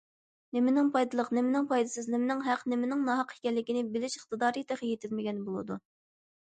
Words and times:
نېمىنىڭ 0.57 0.87
پايدىلىق، 0.95 1.29
نېمىنىڭ 1.39 1.67
پايدىسىز، 1.73 2.09
نېمىنىڭ 2.15 2.43
ھەق، 2.49 2.65
نېمىنىڭ 2.75 3.07
ناھەق 3.11 3.37
ئىكەنلىكىنى 3.37 3.85
بىلىش 3.95 4.19
ئىقتىدارى 4.23 4.69
تېخى 4.73 4.93
يېتىلمىگەن 4.95 5.47
بولىدۇ. 5.51 5.83